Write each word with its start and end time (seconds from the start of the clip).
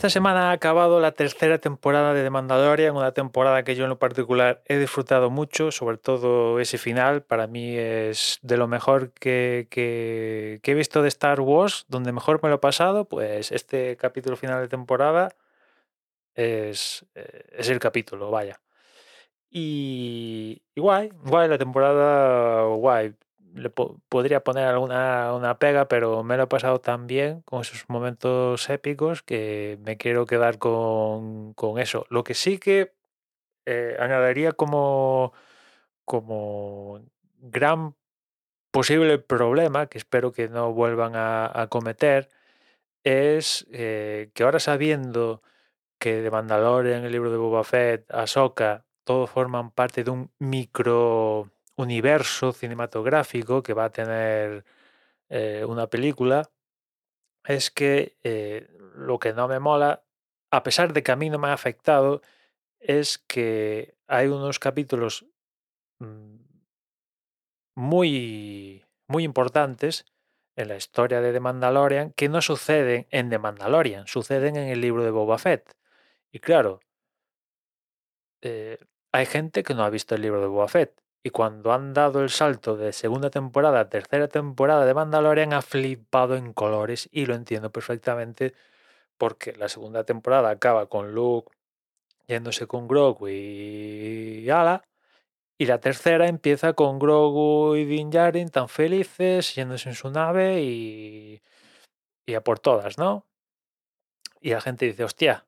esta 0.00 0.08
semana 0.08 0.48
ha 0.48 0.52
acabado 0.52 0.98
la 0.98 1.12
tercera 1.12 1.58
temporada 1.58 2.14
de 2.14 2.22
The 2.22 2.30
Mandalorian, 2.30 2.96
una 2.96 3.12
temporada 3.12 3.64
que 3.64 3.74
yo 3.74 3.84
en 3.84 3.90
lo 3.90 3.98
particular 3.98 4.62
he 4.64 4.78
disfrutado 4.78 5.28
mucho, 5.28 5.70
sobre 5.72 5.98
todo 5.98 6.58
ese 6.58 6.78
final, 6.78 7.22
para 7.22 7.46
mí 7.46 7.76
es 7.76 8.38
de 8.40 8.56
lo 8.56 8.66
mejor 8.66 9.12
que, 9.12 9.68
he 9.70 10.74
visto 10.74 11.02
de 11.02 11.08
Star 11.08 11.42
Wars, 11.42 11.84
donde 11.88 12.12
mejor 12.12 12.42
me 12.42 12.48
lo 12.48 12.54
he 12.54 12.58
pasado, 12.58 13.04
pues 13.04 13.52
este 13.52 13.98
capítulo 13.98 14.38
final 14.38 14.62
de 14.62 14.68
temporada 14.68 15.36
es, 16.34 17.04
es 17.14 17.68
el 17.68 17.78
capítulo, 17.78 18.30
vaya. 18.30 18.58
Y, 19.50 20.62
y 20.74 20.80
guay, 20.80 21.10
guay, 21.24 21.46
la 21.46 21.58
temporada 21.58 22.64
guay 22.74 23.14
le 23.54 23.70
podría 23.70 24.44
poner 24.44 24.64
alguna 24.66 25.34
una 25.34 25.58
pega, 25.58 25.88
pero 25.88 26.22
me 26.24 26.36
lo 26.36 26.44
he 26.44 26.46
pasado 26.46 26.80
tan 26.80 27.06
bien 27.06 27.42
con 27.42 27.62
esos 27.62 27.84
momentos 27.88 28.68
épicos 28.70 29.22
que 29.22 29.78
me 29.82 29.96
quiero 29.96 30.26
quedar 30.26 30.58
con, 30.58 31.54
con 31.54 31.78
eso. 31.78 32.06
Lo 32.10 32.24
que 32.24 32.34
sí 32.34 32.58
que 32.58 32.94
eh, 33.66 33.96
añadiría 34.00 34.52
como, 34.52 35.32
como 36.04 37.02
gran 37.38 37.96
posible 38.70 39.18
problema, 39.18 39.86
que 39.86 39.98
espero 39.98 40.32
que 40.32 40.48
no 40.48 40.72
vuelvan 40.72 41.12
a, 41.16 41.68
cometer, 41.70 42.28
es 43.04 43.66
eh, 43.72 44.30
que 44.34 44.42
ahora 44.44 44.60
sabiendo 44.60 45.42
que 45.98 46.22
de 46.22 46.30
Mandalorian, 46.30 47.04
el 47.04 47.12
libro 47.12 47.30
de 47.30 47.38
Boba 47.38 47.64
Fett, 47.64 48.10
Ahsoka, 48.12 48.86
todos 49.04 49.30
forman 49.30 49.70
parte 49.70 50.04
de 50.04 50.10
un 50.10 50.32
micro 50.38 51.50
universo 51.80 52.52
cinematográfico 52.52 53.62
que 53.62 53.74
va 53.74 53.86
a 53.86 53.92
tener 53.92 54.64
eh, 55.28 55.64
una 55.66 55.88
película, 55.88 56.50
es 57.44 57.70
que 57.70 58.16
eh, 58.24 58.68
lo 58.94 59.18
que 59.18 59.32
no 59.32 59.48
me 59.48 59.60
mola, 59.60 60.04
a 60.50 60.62
pesar 60.62 60.92
de 60.92 61.02
que 61.02 61.12
a 61.12 61.16
mí 61.16 61.30
no 61.30 61.38
me 61.38 61.48
ha 61.48 61.52
afectado, 61.52 62.22
es 62.80 63.18
que 63.18 63.96
hay 64.08 64.28
unos 64.28 64.58
capítulos 64.58 65.26
mm, 66.00 66.36
muy, 67.76 68.84
muy 69.08 69.24
importantes 69.24 70.06
en 70.56 70.68
la 70.68 70.76
historia 70.76 71.20
de 71.20 71.32
The 71.32 71.40
Mandalorian 71.40 72.12
que 72.12 72.28
no 72.28 72.42
suceden 72.42 73.06
en 73.10 73.30
The 73.30 73.38
Mandalorian, 73.38 74.06
suceden 74.06 74.56
en 74.56 74.68
el 74.68 74.80
libro 74.80 75.04
de 75.04 75.10
Boba 75.10 75.38
Fett. 75.38 75.76
Y 76.32 76.40
claro, 76.40 76.80
eh, 78.42 78.78
hay 79.12 79.26
gente 79.26 79.62
que 79.62 79.74
no 79.74 79.84
ha 79.84 79.90
visto 79.90 80.14
el 80.14 80.22
libro 80.22 80.40
de 80.40 80.46
Boba 80.48 80.68
Fett 80.68 81.00
y 81.22 81.30
cuando 81.30 81.72
han 81.72 81.92
dado 81.92 82.22
el 82.22 82.30
salto 82.30 82.76
de 82.76 82.92
segunda 82.92 83.30
temporada 83.30 83.80
a 83.80 83.88
tercera 83.88 84.28
temporada 84.28 84.86
de 84.86 84.94
Mandalorian 84.94 85.52
ha 85.52 85.62
flipado 85.62 86.36
en 86.36 86.52
colores 86.52 87.08
y 87.12 87.26
lo 87.26 87.34
entiendo 87.34 87.70
perfectamente 87.70 88.54
porque 89.18 89.52
la 89.52 89.68
segunda 89.68 90.04
temporada 90.04 90.50
acaba 90.50 90.86
con 90.88 91.12
Luke 91.14 91.52
yéndose 92.26 92.66
con 92.66 92.88
Grogu 92.88 93.28
y 93.28 94.48
Ala 94.50 94.82
y 95.58 95.66
la 95.66 95.78
tercera 95.78 96.26
empieza 96.26 96.72
con 96.72 96.98
Grogu 96.98 97.76
y 97.76 97.84
Din 97.84 98.10
Djarin 98.10 98.48
tan 98.48 98.68
felices 98.68 99.54
yéndose 99.54 99.90
en 99.90 99.94
su 99.94 100.10
nave 100.10 100.62
y, 100.62 101.42
y 102.24 102.34
a 102.34 102.42
por 102.42 102.60
todas, 102.60 102.96
¿no? 102.96 103.26
Y 104.40 104.50
la 104.50 104.62
gente 104.62 104.86
dice, 104.86 105.04
hostia, 105.04 105.46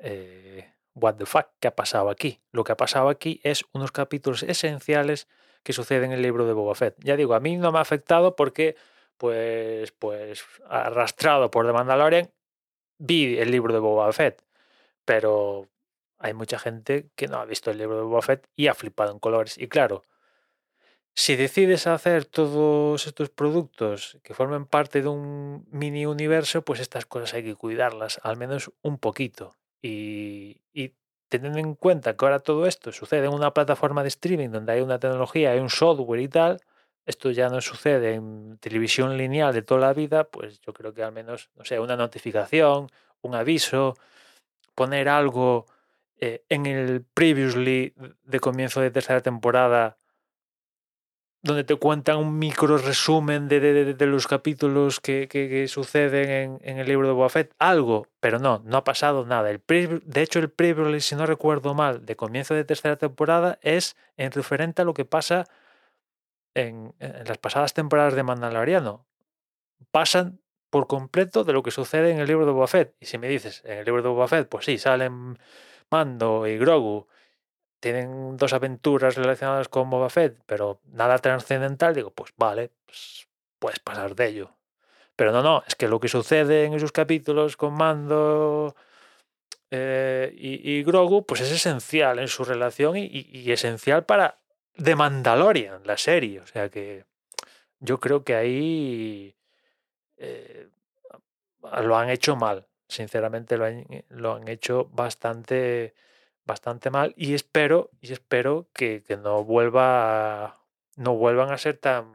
eh, 0.00 0.72
what 0.94 1.14
the 1.14 1.26
fuck, 1.26 1.46
¿qué 1.60 1.68
ha 1.68 1.76
pasado 1.76 2.10
aquí? 2.10 2.40
Lo 2.52 2.64
que 2.64 2.72
ha 2.72 2.76
pasado 2.76 3.08
aquí 3.08 3.40
es 3.44 3.64
unos 3.72 3.92
capítulos 3.92 4.42
esenciales 4.42 5.28
que 5.62 5.72
suceden 5.72 6.12
en 6.12 6.12
el 6.12 6.22
libro 6.22 6.46
de 6.46 6.52
Boba 6.52 6.74
Fett. 6.74 6.96
Ya 6.98 7.16
digo, 7.16 7.34
a 7.34 7.40
mí 7.40 7.56
no 7.56 7.72
me 7.72 7.78
ha 7.78 7.82
afectado 7.82 8.36
porque, 8.36 8.76
pues, 9.16 9.92
pues, 9.92 10.44
arrastrado 10.68 11.50
por 11.50 11.66
The 11.66 11.72
Mandalorian, 11.72 12.30
vi 12.98 13.38
el 13.38 13.50
libro 13.50 13.72
de 13.72 13.80
Boba 13.80 14.12
Fett, 14.12 14.42
pero 15.04 15.68
hay 16.18 16.34
mucha 16.34 16.58
gente 16.58 17.10
que 17.16 17.28
no 17.28 17.38
ha 17.38 17.44
visto 17.44 17.70
el 17.70 17.78
libro 17.78 17.96
de 17.96 18.02
Boba 18.02 18.22
Fett 18.22 18.48
y 18.56 18.68
ha 18.68 18.74
flipado 18.74 19.12
en 19.12 19.18
colores. 19.18 19.58
Y 19.58 19.68
claro, 19.68 20.04
si 21.14 21.36
decides 21.36 21.86
hacer 21.86 22.24
todos 22.24 23.06
estos 23.06 23.28
productos 23.30 24.18
que 24.22 24.34
formen 24.34 24.66
parte 24.66 25.02
de 25.02 25.08
un 25.08 25.66
mini 25.70 26.06
universo, 26.06 26.62
pues 26.62 26.80
estas 26.80 27.06
cosas 27.06 27.34
hay 27.34 27.44
que 27.44 27.54
cuidarlas, 27.54 28.20
al 28.22 28.36
menos 28.36 28.72
un 28.82 28.98
poquito. 28.98 29.56
Y, 29.82 30.60
teniendo 31.28 31.58
en 31.58 31.74
cuenta 31.74 32.14
que 32.14 32.24
ahora 32.26 32.40
todo 32.40 32.66
esto 32.66 32.92
sucede 32.92 33.24
en 33.26 33.32
una 33.32 33.54
plataforma 33.54 34.02
de 34.02 34.08
streaming 34.08 34.50
donde 34.50 34.72
hay 34.72 34.80
una 34.82 34.98
tecnología, 34.98 35.52
hay 35.52 35.60
un 35.60 35.70
software 35.70 36.20
y 36.20 36.28
tal, 36.28 36.60
esto 37.06 37.30
ya 37.30 37.48
no 37.48 37.60
sucede 37.62 38.14
en 38.14 38.58
televisión 38.58 39.16
lineal 39.16 39.54
de 39.54 39.62
toda 39.62 39.80
la 39.80 39.92
vida, 39.94 40.24
pues 40.24 40.60
yo 40.60 40.74
creo 40.74 40.92
que 40.92 41.02
al 41.02 41.12
menos, 41.12 41.50
no 41.56 41.64
sé, 41.64 41.80
una 41.80 41.96
notificación, 41.96 42.88
un 43.22 43.34
aviso, 43.34 43.96
poner 44.74 45.08
algo 45.08 45.66
eh, 46.16 46.44
en 46.50 46.66
el 46.66 47.02
previously 47.02 47.94
de 48.24 48.40
comienzo 48.40 48.80
de 48.82 48.90
tercera 48.90 49.22
temporada 49.22 49.98
donde 51.42 51.64
te 51.64 51.74
cuentan 51.74 52.18
un 52.18 52.38
micro 52.38 52.78
resumen 52.78 53.48
de, 53.48 53.60
de, 53.94 54.06
los 54.06 54.28
capítulos 54.28 55.00
que, 55.00 55.26
que, 55.28 55.66
suceden 55.66 56.30
en, 56.30 56.58
en, 56.62 56.78
el 56.78 56.86
libro 56.86 57.08
de 57.08 57.12
Boba 57.12 57.30
algo, 57.58 58.06
pero 58.20 58.38
no, 58.38 58.62
no 58.64 58.76
ha 58.76 58.84
pasado 58.84 59.26
nada. 59.26 59.50
El 59.50 59.60
de 59.66 60.22
hecho, 60.22 60.38
el 60.38 60.50
previo, 60.50 61.00
si 61.00 61.16
no 61.16 61.26
recuerdo 61.26 61.74
mal, 61.74 62.06
de 62.06 62.14
comienzo 62.14 62.54
de 62.54 62.64
tercera 62.64 62.96
temporada 62.96 63.58
es 63.62 63.96
en 64.16 64.30
referente 64.30 64.82
a 64.82 64.84
lo 64.84 64.94
que 64.94 65.04
pasa 65.04 65.46
en, 66.54 66.94
en 67.00 67.24
las 67.26 67.38
pasadas 67.38 67.74
temporadas 67.74 68.14
de 68.14 68.22
Mandaloriano. 68.22 69.04
Pasan 69.90 70.40
por 70.70 70.86
completo 70.86 71.42
de 71.44 71.52
lo 71.52 71.62
que 71.64 71.72
sucede 71.72 72.12
en 72.12 72.20
el 72.20 72.28
libro 72.28 72.46
de 72.46 72.52
Boba 72.52 72.68
Y 73.00 73.06
si 73.06 73.18
me 73.18 73.28
dices, 73.28 73.62
en 73.64 73.78
el 73.78 73.84
libro 73.84 74.02
de 74.02 74.08
Boba 74.08 74.28
pues 74.48 74.64
sí, 74.64 74.78
salen 74.78 75.38
Mando 75.90 76.46
y 76.46 76.56
Grogu 76.56 77.08
tienen 77.82 78.36
dos 78.36 78.52
aventuras 78.52 79.16
relacionadas 79.16 79.68
con 79.68 79.90
Boba 79.90 80.08
Fett, 80.08 80.38
pero 80.46 80.80
nada 80.92 81.18
trascendental, 81.18 81.92
digo, 81.92 82.12
pues 82.12 82.32
vale, 82.36 82.70
pues 82.86 83.26
puedes 83.58 83.80
pasar 83.80 84.14
de 84.14 84.28
ello. 84.28 84.50
Pero 85.16 85.32
no, 85.32 85.42
no, 85.42 85.64
es 85.66 85.74
que 85.74 85.88
lo 85.88 85.98
que 85.98 86.06
sucede 86.06 86.64
en 86.64 86.74
esos 86.74 86.92
capítulos 86.92 87.56
con 87.56 87.74
Mando 87.74 88.76
eh, 89.72 90.32
y, 90.32 90.80
Grogu, 90.84 91.26
pues 91.26 91.40
es 91.40 91.50
esencial 91.50 92.20
en 92.20 92.28
su 92.28 92.44
relación 92.44 92.96
y, 92.96 93.50
esencial 93.50 94.04
para 94.04 94.38
The 94.76 94.94
Mandalorian, 94.94 95.82
la 95.84 95.98
serie. 95.98 96.38
O 96.38 96.46
sea 96.46 96.68
que 96.68 97.04
yo 97.80 97.98
creo 97.98 98.22
que 98.22 98.36
ahí 98.36 99.34
eh, 100.18 100.68
lo 101.82 101.96
han 101.96 102.10
hecho 102.10 102.36
mal. 102.36 102.68
Sinceramente 102.86 103.56
lo 103.56 103.64
han, 103.64 104.04
lo 104.08 104.34
han 104.34 104.46
hecho 104.46 104.84
bastante 104.92 105.94
bastante 106.44 106.90
mal 106.90 107.14
y 107.16 107.34
espero 107.34 107.90
y 108.00 108.12
espero 108.12 108.68
que, 108.72 109.02
no 109.22 109.44
vuelva 109.44 110.60
no 110.96 111.14
vuelvan 111.14 111.50
a 111.50 111.58
ser 111.58 111.78
tan 111.78 112.14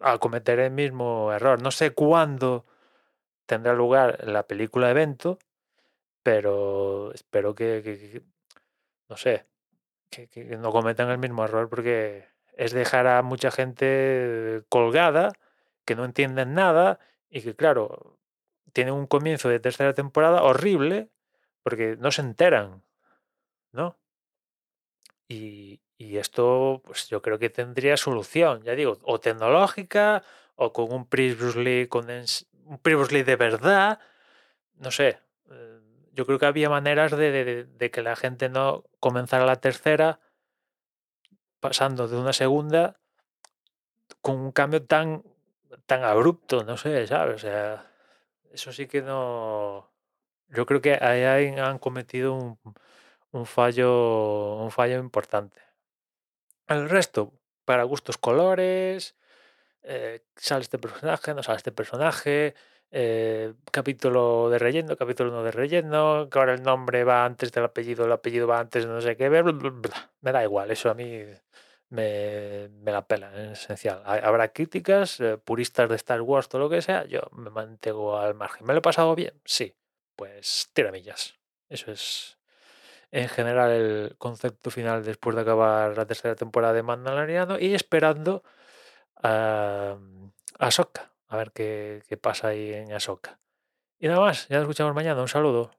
a 0.00 0.18
cometer 0.18 0.58
el 0.60 0.72
mismo 0.72 1.32
error. 1.32 1.62
No 1.62 1.70
sé 1.70 1.92
cuándo 1.92 2.66
tendrá 3.46 3.72
lugar 3.74 4.26
la 4.26 4.46
película 4.46 4.90
evento, 4.90 5.38
pero 6.22 7.12
espero 7.12 7.54
que, 7.54 8.22
no 9.08 9.16
sé, 9.16 9.46
que, 10.10 10.28
que, 10.28 10.44
no 10.58 10.70
cometan 10.72 11.10
el 11.10 11.18
mismo 11.18 11.44
error 11.44 11.68
porque 11.68 12.26
es 12.56 12.72
dejar 12.72 13.06
a 13.06 13.22
mucha 13.22 13.50
gente 13.50 14.64
colgada, 14.68 15.32
que 15.84 15.94
no 15.94 16.04
entienden 16.04 16.54
nada 16.54 16.98
y 17.30 17.42
que 17.42 17.54
claro, 17.54 18.18
tienen 18.72 18.94
un 18.94 19.06
comienzo 19.06 19.48
de 19.48 19.60
tercera 19.60 19.94
temporada 19.94 20.42
horrible 20.42 21.10
porque 21.66 21.96
no 21.98 22.12
se 22.12 22.22
enteran, 22.22 22.84
¿no? 23.72 23.98
Y, 25.26 25.80
esto, 25.98 26.80
pues 26.84 27.08
yo 27.08 27.20
creo 27.22 27.40
que 27.40 27.50
tendría 27.50 27.96
solución, 27.96 28.62
ya 28.62 28.76
digo, 28.76 28.98
o 29.02 29.18
tecnológica, 29.18 30.22
o 30.54 30.72
con 30.72 30.92
un 30.92 31.08
previously, 31.08 31.88
con 31.88 32.06
un 32.08 32.78
previously 32.78 33.24
de 33.24 33.34
verdad, 33.34 33.98
no 34.76 34.92
sé. 34.92 35.18
Eh, 35.50 35.80
yo 36.12 36.24
creo 36.24 36.38
que 36.38 36.46
había 36.46 36.70
maneras 36.70 37.10
de, 37.10 37.90
que 37.92 38.02
la 38.02 38.14
gente 38.14 38.48
no 38.48 38.84
comenzara 39.00 39.44
la 39.44 39.56
tercera 39.60 40.20
pasando 41.58 42.06
de 42.06 42.16
una 42.16 42.32
segunda 42.32 43.00
con 44.20 44.36
un 44.36 44.52
cambio 44.52 44.84
tan, 44.84 45.24
tan 45.86 46.04
abrupto, 46.04 46.62
no 46.62 46.76
sé, 46.76 47.08
¿sabes? 47.08 47.34
O 47.34 47.38
sea, 47.38 47.90
eso 48.52 48.72
sí 48.72 48.86
que 48.86 49.02
no, 49.02 49.95
yo 50.48 50.66
creo 50.66 50.80
que 50.80 50.94
ahí 50.94 51.46
han 51.58 51.78
cometido 51.78 52.34
un, 53.32 53.46
fallo, 53.46 54.56
un 54.56 54.70
fallo 54.70 54.98
importante. 54.98 55.60
El 56.68 56.88
resto, 56.88 57.32
para 57.64 57.84
gustos 57.84 58.18
colores, 58.18 59.16
eh, 59.82 60.22
sale 60.36 60.62
este 60.62 60.78
personaje, 60.78 61.34
no 61.34 61.42
sale 61.42 61.58
este 61.58 61.72
personaje, 61.72 62.54
eh, 62.90 63.54
capítulo 63.72 64.50
de 64.50 64.58
relleno, 64.58 64.96
capítulo 64.96 65.30
no 65.30 65.42
de 65.44 65.52
relleno, 65.52 66.28
que 66.30 66.38
ahora 66.38 66.54
el 66.54 66.62
nombre 66.62 67.04
va 67.04 67.24
antes 67.24 67.52
del 67.52 67.64
apellido, 67.64 68.04
el 68.06 68.12
apellido 68.12 68.46
va 68.48 68.60
antes 68.60 68.84
de 68.84 68.90
no 68.90 69.00
sé 69.00 69.16
qué, 69.16 69.30
me 69.30 70.32
da 70.32 70.42
igual, 70.42 70.70
eso 70.70 70.90
a 70.90 70.94
mí 70.94 71.22
me, 71.90 72.68
la 72.84 73.06
pela, 73.06 73.52
es 73.52 73.62
esencial. 73.62 74.02
Habrá 74.04 74.48
críticas, 74.52 75.20
eh, 75.20 75.38
puristas 75.38 75.88
de 75.88 75.96
Star 75.96 76.22
Wars, 76.22 76.48
todo 76.48 76.62
lo 76.62 76.70
que 76.70 76.82
sea, 76.82 77.04
yo 77.06 77.20
me 77.32 77.50
mantengo 77.50 78.18
al 78.18 78.34
margen. 78.34 78.66
¿Me 78.66 78.72
lo 78.72 78.80
he 78.80 78.82
pasado 78.82 79.14
bien? 79.14 79.34
Sí 79.44 79.74
pues 80.16 80.70
tiramillas. 80.72 81.34
Eso 81.68 81.92
es 81.92 82.38
en 83.10 83.28
general 83.28 83.70
el 83.70 84.16
concepto 84.18 84.70
final 84.70 85.04
después 85.04 85.36
de 85.36 85.42
acabar 85.42 85.96
la 85.96 86.06
tercera 86.06 86.34
temporada 86.34 86.74
de 86.74 86.82
Mandaloriano 86.82 87.58
y 87.58 87.74
esperando 87.74 88.42
a 89.22 89.96
Ahsoka, 90.58 91.12
a 91.28 91.36
ver 91.36 91.52
qué, 91.52 92.02
qué 92.08 92.16
pasa 92.16 92.48
ahí 92.48 92.72
en 92.72 92.92
Ahsoka. 92.92 93.38
Y 93.98 94.08
nada 94.08 94.20
más, 94.20 94.48
ya 94.48 94.56
nos 94.56 94.64
escuchamos 94.64 94.94
mañana. 94.94 95.20
Un 95.22 95.28
saludo. 95.28 95.70